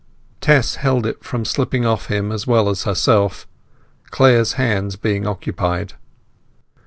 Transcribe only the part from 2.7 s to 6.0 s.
herself, Clare's hands being occupied.